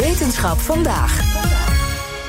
Wetenschap 0.00 0.60
vandaag. 0.60 1.49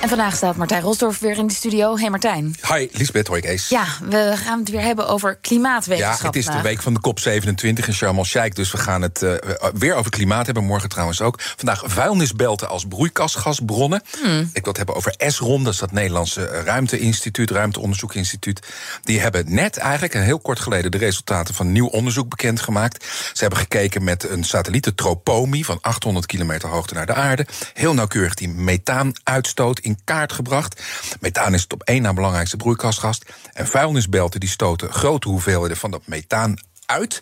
En 0.02 0.10
vandaag 0.10 0.36
staat 0.36 0.56
Martijn 0.56 0.82
Rosdorf 0.82 1.20
weer 1.20 1.38
in 1.38 1.48
de 1.48 1.54
studio. 1.54 1.98
Hey 1.98 2.10
Martijn. 2.10 2.56
Hi, 2.74 2.88
Lisbeth, 2.92 3.28
hoi 3.28 3.42
Kees. 3.42 3.70
Ja, 3.70 3.86
we 4.10 4.34
gaan 4.36 4.60
het 4.60 4.70
weer 4.70 4.82
hebben 4.82 5.08
over 5.08 5.36
klimaatwetenschap. 5.36 6.20
Ja, 6.20 6.28
het 6.28 6.36
is 6.36 6.46
de 6.46 6.62
week 6.62 6.82
van 6.82 6.94
de 6.94 7.00
COP27 7.00 7.86
in 7.88 7.94
Sharm 7.94 8.18
el-Sheikh. 8.18 8.56
Dus 8.56 8.72
we 8.72 8.78
gaan 8.78 9.02
het 9.02 9.24
eh, 9.24 9.34
weer 9.74 9.96
over 9.96 10.12
klimaat 10.12 10.46
hebben. 10.46 10.64
Morgen 10.64 10.90
trouwens 10.90 11.22
ook. 11.22 11.42
Vandaag 11.42 11.84
vuilnisbelten 11.86 12.70
als 12.70 12.86
broeikasgasbronnen. 12.86 14.02
Hmm. 14.22 14.40
Ik 14.40 14.50
wil 14.54 14.64
het 14.64 14.78
hebben 14.78 14.96
over 14.96 15.14
ESRON. 15.18 15.64
Dat 15.64 15.74
is 15.74 15.80
dat 15.80 15.92
Nederlandse 15.92 16.48
eh, 16.48 16.64
Ruimteinstituut, 16.64 17.52
Ruimteonderzoekinstituut. 17.52 18.68
Die 19.04 19.20
hebben 19.20 19.54
net 19.54 19.78
eigenlijk, 19.78 20.14
en 20.14 20.24
heel 20.24 20.40
kort 20.40 20.60
geleden... 20.60 20.92
de 20.92 20.98
resultaten 20.98 21.54
van 21.54 21.72
nieuw 21.72 21.88
onderzoek 21.88 22.30
bekendgemaakt. 22.30 23.06
Ze 23.34 23.42
hebben 23.42 23.60
gekeken 23.60 24.04
met 24.04 24.30
een 24.30 24.44
satelliet, 24.44 24.84
de 24.84 24.96
Tropomi... 24.96 25.64
van 25.64 25.78
800 25.82 26.26
kilometer 26.26 26.70
hoogte 26.70 26.94
naar 26.94 27.06
de 27.06 27.14
aarde. 27.14 27.46
Heel 27.74 27.94
nauwkeurig 27.94 28.34
die 28.34 28.50
methaanuitstoot 28.50 29.80
in 29.80 29.91
kaart 30.04 30.32
gebracht. 30.32 30.84
Methaan 31.20 31.54
is 31.54 31.62
het 31.62 31.74
op 31.74 31.84
één 31.84 32.02
na 32.02 32.14
belangrijkste 32.14 32.58
broeikasgas. 32.58 33.22
En 33.54 33.68
vuilnisbelten 33.68 34.40
die 34.40 34.50
stoten 34.50 34.92
grote 34.92 35.30
hoeveelheden 35.30 35.78
van 35.78 35.92
dat 35.92 36.08
methaan 36.08 36.58
uit. 36.86 37.22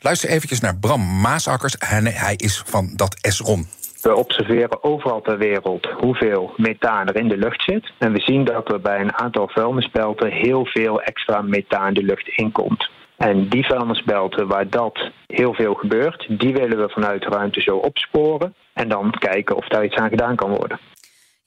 Luister 0.00 0.28
eventjes 0.28 0.60
naar 0.60 0.76
Bram 0.76 1.20
Maasakkers. 1.20 1.74
Hij 1.78 2.34
is 2.36 2.62
van 2.66 2.90
dat 2.94 3.16
ESRON. 3.20 3.66
We 4.02 4.16
observeren 4.16 4.84
overal 4.84 5.20
ter 5.20 5.38
wereld 5.38 5.86
hoeveel 6.00 6.52
methaan 6.56 7.06
er 7.06 7.16
in 7.16 7.28
de 7.28 7.36
lucht 7.36 7.62
zit. 7.62 7.92
En 7.98 8.12
we 8.12 8.20
zien 8.20 8.44
dat 8.44 8.72
er 8.72 8.80
bij 8.80 9.00
een 9.00 9.18
aantal 9.18 9.48
vuilnisbelten 9.48 10.30
heel 10.30 10.66
veel 10.66 11.02
extra 11.02 11.42
methaan 11.42 11.94
de 11.94 12.02
lucht 12.02 12.28
inkomt. 12.28 12.90
En 13.16 13.48
die 13.48 13.66
vuilnisbelten 13.66 14.46
waar 14.46 14.70
dat 14.70 15.10
heel 15.26 15.54
veel 15.54 15.74
gebeurt, 15.74 16.26
die 16.28 16.52
willen 16.52 16.78
we 16.78 16.88
vanuit 16.88 17.22
de 17.22 17.28
ruimte 17.28 17.60
zo 17.60 17.76
opsporen. 17.76 18.54
En 18.72 18.88
dan 18.88 19.10
kijken 19.10 19.56
of 19.56 19.68
daar 19.68 19.84
iets 19.84 19.96
aan 19.96 20.08
gedaan 20.08 20.36
kan 20.36 20.50
worden. 20.50 20.78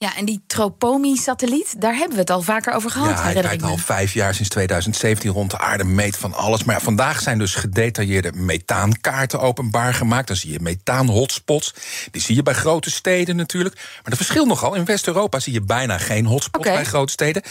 Ja, 0.02 0.16
en 0.16 0.24
die 0.24 0.42
Tropomi-satelliet, 0.46 1.80
daar 1.80 1.94
hebben 1.94 2.14
we 2.14 2.20
het 2.20 2.30
al 2.30 2.42
vaker 2.42 2.72
over 2.72 2.90
gehad. 2.90 3.18
Ja, 3.18 3.22
hij 3.22 3.34
kijkt 3.34 3.62
al 3.62 3.76
vijf 3.76 4.12
jaar 4.12 4.34
sinds 4.34 4.48
2017 4.48 5.30
rond 5.30 5.50
de 5.50 5.58
aarde, 5.58 5.84
meet 5.84 6.16
van 6.16 6.34
alles. 6.34 6.64
Maar 6.64 6.74
ja, 6.74 6.80
vandaag 6.80 7.20
zijn 7.20 7.38
dus 7.38 7.54
gedetailleerde 7.54 8.32
methaankaarten 8.32 9.40
openbaar 9.40 9.94
gemaakt. 9.94 10.26
Dan 10.26 10.36
zie 10.36 10.52
je 10.52 10.60
methaan-hotspots. 10.60 11.74
Die 12.10 12.22
zie 12.22 12.34
je 12.34 12.42
bij 12.42 12.54
grote 12.54 12.90
steden 12.90 13.36
natuurlijk. 13.36 13.74
Maar 13.74 14.02
dat 14.02 14.16
verschilt 14.16 14.48
nogal. 14.48 14.74
In 14.74 14.84
West-Europa 14.84 15.38
zie 15.38 15.52
je 15.52 15.62
bijna 15.62 15.98
geen 15.98 16.26
hotspots 16.26 16.64
bij 16.64 16.84
grote 16.84 17.12
steden. 17.12 17.42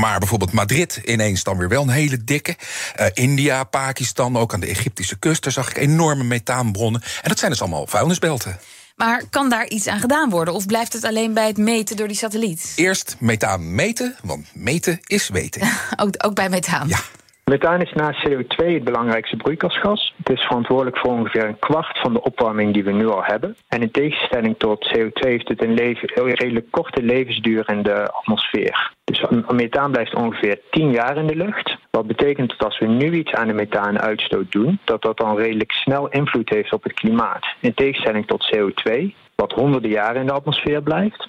Maar 0.00 0.18
bijvoorbeeld 0.18 0.52
Madrid 0.52 1.00
ineens 1.04 1.42
dan 1.42 1.58
weer 1.58 1.68
wel 1.68 1.82
een 1.82 1.88
hele 1.88 2.24
dikke. 2.24 2.56
Eh, 2.94 3.06
India, 3.12 3.64
Pakistan, 3.64 4.36
ook 4.36 4.54
aan 4.54 4.60
de 4.60 4.66
Egyptische 4.66 5.18
kust. 5.18 5.42
Daar 5.42 5.52
zag 5.52 5.70
ik 5.70 5.76
enorme 5.76 6.24
methaanbronnen. 6.24 7.02
En 7.22 7.28
dat 7.28 7.38
zijn 7.38 7.50
dus 7.50 7.60
allemaal 7.60 7.86
vuilnisbelten. 7.86 8.58
Maar 8.98 9.22
kan 9.30 9.48
daar 9.48 9.66
iets 9.66 9.88
aan 9.88 10.00
gedaan 10.00 10.30
worden? 10.30 10.54
Of 10.54 10.66
blijft 10.66 10.92
het 10.92 11.04
alleen 11.04 11.34
bij 11.34 11.46
het 11.46 11.56
meten 11.56 11.96
door 11.96 12.06
die 12.06 12.16
satelliet? 12.16 12.72
Eerst 12.76 13.16
methaan 13.20 13.74
meten, 13.74 14.16
want 14.22 14.50
meten 14.54 14.98
is 15.06 15.28
weten. 15.28 15.62
Ook, 16.02 16.26
ook 16.26 16.34
bij 16.34 16.48
methaan? 16.48 16.88
Ja. 16.88 16.98
Methaan 17.44 17.82
is 17.82 17.92
naast 17.92 18.28
CO2 18.28 18.66
het 18.66 18.84
belangrijkste 18.84 19.36
broeikasgas. 19.36 20.14
Het 20.16 20.30
is 20.30 20.42
verantwoordelijk 20.42 20.98
voor 20.98 21.12
ongeveer 21.12 21.44
een 21.44 21.58
kwart 21.58 21.98
van 21.98 22.12
de 22.12 22.22
opwarming 22.22 22.74
die 22.74 22.84
we 22.84 22.92
nu 22.92 23.06
al 23.08 23.24
hebben. 23.24 23.56
En 23.68 23.82
in 23.82 23.90
tegenstelling 23.90 24.54
tot 24.58 24.96
CO2 24.96 25.10
heeft 25.12 25.48
het 25.48 25.62
een, 25.62 25.74
leven, 25.74 26.10
een 26.14 26.34
redelijk 26.34 26.70
korte 26.70 27.02
levensduur 27.02 27.68
in 27.68 27.82
de 27.82 28.10
atmosfeer. 28.10 28.92
Dus 29.04 29.24
methaan 29.50 29.90
blijft 29.90 30.14
ongeveer 30.14 30.60
10 30.70 30.90
jaar 30.90 31.16
in 31.16 31.26
de 31.26 31.36
lucht. 31.36 31.77
Wat 31.98 32.06
betekent 32.06 32.48
dat 32.48 32.64
als 32.64 32.78
we 32.78 32.86
nu 32.86 33.12
iets 33.12 33.32
aan 33.32 33.46
de 33.46 33.52
methaanuitstoot 33.52 34.52
doen, 34.52 34.78
dat 34.84 35.02
dat 35.02 35.16
dan 35.16 35.36
redelijk 35.36 35.72
snel 35.72 36.08
invloed 36.08 36.48
heeft 36.48 36.72
op 36.72 36.82
het 36.82 36.92
klimaat. 36.92 37.46
In 37.60 37.74
tegenstelling 37.74 38.26
tot 38.26 38.54
CO2, 38.54 39.14
wat 39.34 39.52
honderden 39.52 39.90
jaren 39.90 40.20
in 40.20 40.26
de 40.26 40.32
atmosfeer 40.32 40.82
blijft. 40.82 41.28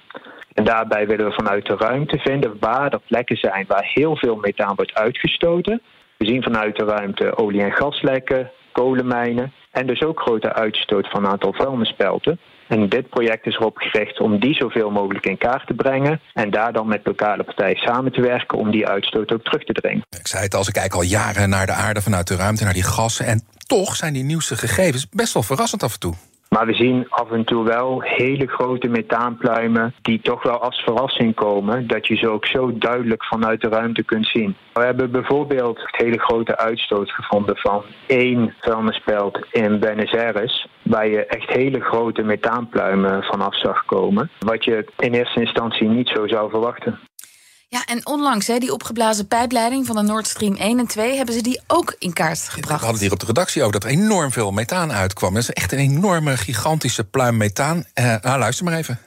En 0.54 0.64
daarbij 0.64 1.08
willen 1.08 1.26
we 1.26 1.32
vanuit 1.32 1.66
de 1.66 1.76
ruimte 1.76 2.18
vinden 2.18 2.58
waar 2.60 2.94
er 2.94 3.00
plekken 3.08 3.38
zijn 3.38 3.66
waar 3.68 3.90
heel 3.94 4.16
veel 4.16 4.36
methaan 4.36 4.76
wordt 4.76 4.94
uitgestoten. 4.94 5.82
We 6.18 6.26
zien 6.26 6.44
vanuit 6.44 6.76
de 6.76 6.86
ruimte 6.86 7.38
olie- 7.38 7.62
en 7.62 7.72
gaslekken, 7.72 8.52
kolenmijnen 8.72 9.54
en 9.72 9.88
dus 9.88 10.02
ook 10.02 10.20
grote 10.20 10.54
uitstoot 10.54 11.10
van 11.10 11.24
een 11.24 11.32
aantal 11.32 11.54
vuilnisbelten. 11.54 12.40
En 12.68 12.90
dit 12.90 13.10
project 13.10 13.46
is 13.46 13.56
erop 13.56 13.78
gericht 13.78 14.20
om 14.20 14.40
die 14.40 14.54
zoveel 14.54 14.90
mogelijk 14.90 15.26
in 15.26 15.38
kaart 15.38 15.68
te 15.68 15.74
brengen 15.74 16.22
en 16.34 16.52
daar 16.52 16.74
dan 16.74 16.88
met 16.88 17.02
lokale 17.04 17.44
partijen 17.44 17.78
samen 17.78 18.12
te 18.12 18.22
werken 18.22 18.58
om 18.58 18.72
die 18.72 18.88
uitstoot 18.88 19.32
ook 19.34 19.44
terug 19.44 19.64
te 19.64 19.74
dringen. 19.74 20.06
Ik 20.20 20.28
zei 20.28 20.44
het 20.44 20.56
al, 20.56 20.68
ik 20.68 20.74
kijk 20.74 20.94
al 20.94 21.02
jaren 21.02 21.50
naar 21.50 21.66
de 21.66 21.72
aarde 21.72 22.02
vanuit 22.02 22.28
de 22.28 22.36
ruimte, 22.36 22.64
naar 22.64 22.74
die 22.74 22.84
gassen. 22.84 23.26
En 23.26 23.44
toch 23.68 23.96
zijn 23.96 24.14
die 24.14 24.24
nieuwste 24.24 24.56
gegevens 24.56 25.10
best 25.10 25.34
wel 25.34 25.44
verrassend 25.44 25.84
af 25.84 25.94
en 25.94 26.00
toe. 26.00 26.14
Maar 26.60 26.68
we 26.68 26.74
zien 26.74 27.06
af 27.10 27.32
en 27.32 27.44
toe 27.44 27.64
wel 27.64 28.02
hele 28.02 28.48
grote 28.48 28.88
methaanpluimen 28.88 29.94
die 30.02 30.22
toch 30.22 30.44
wel 30.44 30.62
als 30.62 30.80
verrassing 30.80 31.36
komen, 31.36 31.88
dat 31.88 32.08
je 32.08 32.16
ze 32.16 32.30
ook 32.30 32.46
zo 32.46 32.78
duidelijk 32.78 33.26
vanuit 33.26 33.62
de 33.62 33.70
ruimte 33.70 34.04
kunt 34.04 34.28
zien. 34.28 34.56
We 34.74 34.82
hebben 34.82 35.12
bijvoorbeeld 35.12 35.80
hele 35.92 36.20
grote 36.20 36.58
uitstoot 36.58 37.12
gevonden 37.12 37.58
van 37.58 37.84
één 38.08 38.56
vuilnisbelt 38.60 39.46
in 39.52 39.80
Buenos 39.80 40.14
Aires, 40.14 40.68
waar 40.82 41.08
je 41.08 41.26
echt 41.26 41.50
hele 41.50 41.80
grote 41.80 42.22
methaanpluimen 42.22 43.24
vanaf 43.24 43.60
zag 43.60 43.86
komen, 43.86 44.30
wat 44.40 44.64
je 44.64 44.86
in 44.98 45.14
eerste 45.14 45.40
instantie 45.40 45.88
niet 45.88 46.10
zo 46.10 46.28
zou 46.28 46.50
verwachten. 46.50 47.00
Ja, 47.72 47.86
en 47.86 48.06
onlangs, 48.06 48.48
hè, 48.48 48.58
die 48.58 48.74
opgeblazen 48.74 49.28
pijpleiding 49.28 49.86
van 49.86 49.96
de 49.96 50.02
Nord 50.02 50.28
Stream 50.28 50.56
1 50.56 50.80
en 50.80 50.88
2... 50.88 51.16
hebben 51.16 51.34
ze 51.36 51.42
die 51.42 51.62
ook 51.68 51.96
in 52.00 52.14
kaart 52.14 52.46
We 52.46 52.52
gebracht. 52.52 52.72
hadden 52.72 52.92
het 52.92 53.00
hier 53.02 53.12
op 53.12 53.20
de 53.20 53.26
redactie 53.26 53.62
over 53.62 53.74
dat 53.74 53.84
er 53.84 53.90
enorm 53.90 54.32
veel 54.32 54.52
methaan 54.52 54.92
uitkwam. 54.92 55.34
Dat 55.34 55.44
is 55.44 55.52
echt 55.52 55.72
een 55.72 55.80
enorme, 55.80 56.38
gigantische 56.38 57.10
pluim 57.10 57.38
methaan. 57.38 57.84
Eh, 57.94 58.16
nou, 58.22 58.40
luister 58.40 58.66
maar 58.66 58.74
even. 58.74 59.00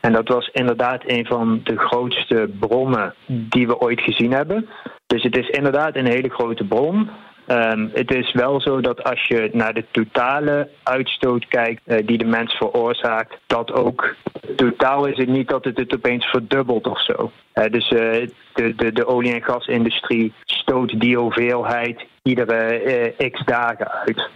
En 0.00 0.12
dat 0.12 0.28
was 0.28 0.48
inderdaad 0.52 1.02
een 1.06 1.26
van 1.26 1.60
de 1.64 1.76
grootste 1.76 2.50
bronnen 2.60 3.14
die 3.26 3.66
we 3.66 3.78
ooit 3.78 4.00
gezien 4.00 4.32
hebben. 4.32 4.68
Dus 5.06 5.22
het 5.22 5.36
is 5.36 5.48
inderdaad 5.48 5.96
een 5.96 6.06
hele 6.06 6.28
grote 6.28 6.64
bron. 6.64 7.10
Ehm, 7.46 7.88
het 7.92 8.14
is 8.14 8.32
wel 8.32 8.60
zo 8.60 8.80
dat 8.80 9.04
als 9.04 9.26
je 9.26 9.50
naar 9.52 9.74
de 9.74 9.84
totale 9.90 10.68
uitstoot 10.82 11.46
kijkt 11.48 11.80
eh, 11.84 12.06
die 12.06 12.18
de 12.18 12.24
mens 12.24 12.54
veroorzaakt, 12.54 13.34
dat 13.46 13.72
ook 13.72 14.14
totaal 14.56 15.06
is 15.06 15.16
het 15.16 15.28
niet 15.28 15.48
dat 15.48 15.64
het 15.64 15.78
het 15.78 15.94
opeens 15.94 16.24
verdubbelt 16.26 16.86
of 16.86 17.04
zo. 17.04 17.30
Eh, 17.52 17.70
dus 17.70 17.88
eh, 17.88 18.28
de, 18.54 18.74
de, 18.74 18.92
de 18.92 19.06
olie- 19.06 19.32
en 19.32 19.42
gasindustrie 19.42 20.32
stoot 20.44 21.00
die 21.00 21.16
hoeveelheid 21.16 22.04
iedere 22.22 23.14
x 23.30 23.44
dagen 23.44 23.90
uit. 23.90 24.30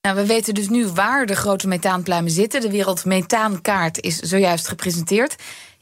Nou, 0.00 0.16
we 0.16 0.26
weten 0.26 0.54
dus 0.54 0.68
nu 0.68 0.86
waar 0.86 1.26
de 1.26 1.36
grote 1.36 1.68
methaanpluimen 1.68 2.30
zitten. 2.30 2.60
De 2.60 2.70
Wereld 2.70 3.04
Methaankaart 3.04 4.00
is 4.00 4.18
zojuist 4.18 4.68
gepresenteerd. 4.68 5.36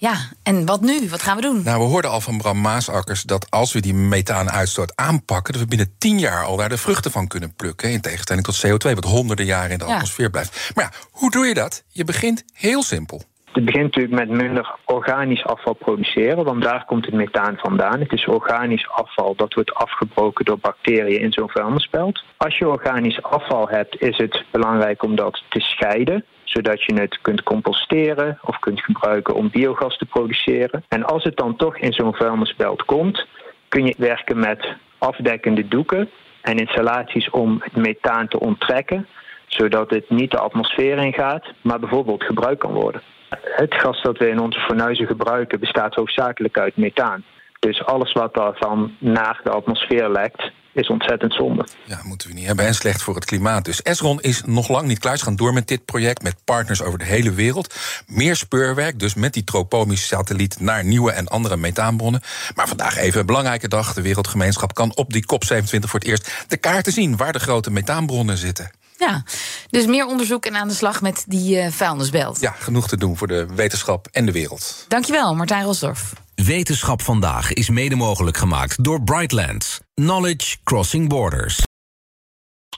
Ja, 0.09 0.15
en 0.43 0.67
wat 0.67 0.81
nu? 0.81 1.09
Wat 1.09 1.23
gaan 1.23 1.37
we 1.37 1.43
doen? 1.43 1.63
Nou, 1.65 1.79
we 1.79 1.85
hoorden 1.85 2.11
al 2.11 2.21
van 2.21 2.39
Bram 2.39 2.61
Maasakkers 2.61 3.23
dat 3.23 3.51
als 3.51 3.73
we 3.73 3.81
die 3.81 3.95
methaanuitstoot 3.95 4.93
aanpakken, 4.97 5.53
dat 5.53 5.63
we 5.63 5.69
binnen 5.69 5.95
tien 5.99 6.19
jaar 6.19 6.45
al 6.45 6.57
daar 6.57 6.69
de 6.69 6.79
vruchten 6.79 7.11
van 7.11 7.27
kunnen 7.27 7.55
plukken. 7.55 7.91
In 7.91 8.01
tegenstelling 8.01 8.45
tot 8.45 8.67
CO2, 8.67 8.95
wat 8.95 9.05
honderden 9.05 9.47
jaren 9.47 9.71
in 9.71 9.79
de 9.79 9.87
Ja. 9.87 9.93
atmosfeer 9.95 10.31
blijft. 10.31 10.71
Maar 10.75 10.85
ja, 10.85 10.99
hoe 11.11 11.31
doe 11.31 11.47
je 11.47 11.55
dat? 11.55 11.85
Je 11.89 12.05
begint 12.05 12.45
heel 12.55 12.83
simpel. 12.83 13.23
Het 13.53 13.65
begint 13.65 13.85
natuurlijk 13.85 14.15
met 14.15 14.31
minder 14.43 14.76
organisch 14.85 15.44
afval 15.44 15.73
produceren, 15.73 16.44
want 16.44 16.62
daar 16.62 16.85
komt 16.85 17.05
het 17.05 17.15
methaan 17.15 17.56
vandaan. 17.56 18.00
Het 18.00 18.12
is 18.12 18.26
organisch 18.26 18.88
afval 18.91 19.35
dat 19.37 19.55
wordt 19.55 19.75
afgebroken 19.75 20.44
door 20.44 20.59
bacteriën 20.59 21.21
in 21.21 21.32
zo'n 21.32 21.50
vuilnisbelt. 21.50 22.25
Als 22.37 22.59
je 22.59 22.69
organisch 22.69 23.23
afval 23.23 23.69
hebt, 23.69 24.00
is 24.00 24.17
het 24.17 24.44
belangrijk 24.50 25.03
om 25.03 25.17
dat 25.17 25.43
te 25.49 25.61
scheiden 25.61 26.25
zodat 26.52 26.82
je 26.82 26.94
het 26.94 27.19
kunt 27.20 27.43
composteren 27.43 28.38
of 28.43 28.58
kunt 28.58 28.81
gebruiken 28.81 29.34
om 29.34 29.50
biogas 29.50 29.96
te 29.96 30.04
produceren. 30.04 30.84
En 30.88 31.04
als 31.04 31.25
het 31.25 31.37
dan 31.37 31.56
toch 31.56 31.76
in 31.76 31.93
zo'n 31.93 32.14
vuilnisbelt 32.14 32.84
komt, 32.84 33.26
kun 33.69 33.87
je 33.87 33.94
werken 33.99 34.38
met 34.38 34.66
afdekkende 34.99 35.69
doeken 35.69 36.10
en 36.40 36.56
installaties 36.56 37.31
om 37.31 37.58
het 37.60 37.76
methaan 37.76 38.28
te 38.28 38.40
onttrekken, 38.40 39.06
zodat 39.46 39.90
het 39.90 40.10
niet 40.10 40.31
de 40.31 40.38
atmosfeer 40.38 40.99
ingaat, 40.99 41.46
maar 41.60 41.78
bijvoorbeeld 41.78 42.25
gebruikt 42.25 42.60
kan 42.60 42.72
worden. 42.72 43.02
Het 43.44 43.75
gas 43.75 44.02
dat 44.02 44.19
we 44.19 44.28
in 44.28 44.40
onze 44.40 44.60
fornuizen 44.60 45.06
gebruiken 45.06 45.60
bestaat 45.60 45.94
hoofdzakelijk 45.94 46.58
uit 46.58 46.76
methaan. 46.76 47.25
Dus 47.58 47.84
alles 47.84 48.12
wat 48.12 48.34
daarvan 48.34 48.96
naar 48.99 49.40
de 49.44 49.50
atmosfeer 49.50 50.08
lekt, 50.08 50.50
is 50.73 50.89
ontzettend 50.89 51.35
zonde. 51.35 51.67
Ja, 51.85 52.01
moeten 52.05 52.29
we 52.29 52.35
niet 52.35 52.47
hebben. 52.47 52.67
En 52.67 52.75
slecht 52.75 53.03
voor 53.03 53.15
het 53.15 53.25
klimaat. 53.25 53.65
Dus 53.65 53.83
Esron 53.83 54.21
is 54.21 54.43
nog 54.47 54.69
lang 54.69 54.87
niet 54.87 54.99
klaar. 54.99 55.19
Ze 55.19 55.25
gaan 55.25 55.37
door 55.37 55.53
met 55.53 55.69
dit 55.69 55.85
project 55.85 56.23
met 56.23 56.37
partners 56.45 56.83
over 56.83 56.99
de 56.99 57.05
hele 57.05 57.33
wereld. 57.33 57.75
Meer 58.07 58.37
speurwerk, 58.37 58.99
dus 58.99 59.15
met 59.15 59.33
die 59.33 59.45
Tropomis-satelliet 59.45 60.61
naar 60.61 60.85
nieuwe 60.85 61.13
en 61.13 61.29
andere 61.29 61.57
methaanbronnen. 61.57 62.21
Maar 62.55 62.69
vandaag 62.69 62.97
even 62.97 63.21
een 63.21 63.27
belangrijke 63.27 63.69
dag. 63.69 63.95
De 63.95 64.03
wereldgemeenschap 64.03 64.75
kan 64.75 64.97
op 64.97 65.13
die 65.13 65.25
COP27 65.33 65.79
voor 65.81 65.99
het 65.99 66.09
eerst 66.09 66.45
de 66.49 66.57
kaarten 66.57 66.93
zien 66.93 67.17
waar 67.17 67.33
de 67.33 67.41
grote 67.41 67.71
methaanbronnen 67.71 68.37
zitten. 68.37 68.71
Ja, 69.02 69.22
dus 69.70 69.87
meer 69.87 70.06
onderzoek 70.06 70.46
en 70.46 70.56
aan 70.56 70.69
de 70.69 70.75
slag 70.75 71.00
met 71.00 71.25
die 71.26 71.56
uh, 71.56 71.66
vuilnisbelt. 71.70 72.40
Ja, 72.40 72.54
genoeg 72.58 72.88
te 72.88 72.96
doen 72.96 73.16
voor 73.16 73.26
de 73.26 73.46
wetenschap 73.54 74.08
en 74.10 74.26
de 74.26 74.32
wereld. 74.32 74.84
Dankjewel, 74.88 75.34
Martijn 75.34 75.64
Rosdorf. 75.64 76.12
Wetenschap 76.34 77.02
vandaag 77.02 77.52
is 77.52 77.69
mede 77.69 77.94
mogelijk 77.94 78.37
gemaakt 78.37 78.84
door 78.84 79.02
Brightlands. 79.02 79.81
Knowledge 79.94 80.56
Crossing 80.64 81.08
Borders. 81.08 81.60